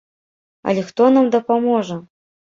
[0.71, 2.01] Але хто нам дапаможа?